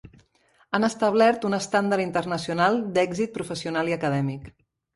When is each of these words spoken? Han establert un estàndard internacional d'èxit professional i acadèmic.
Han 0.77 0.87
establert 0.87 1.45
un 1.49 1.57
estàndard 1.59 2.05
internacional 2.07 2.81
d'èxit 2.99 3.39
professional 3.39 3.95
i 3.95 3.99
acadèmic. 4.01 4.53